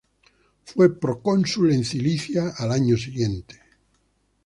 [0.65, 3.61] Fue procónsul en Cilicia al año siguiente.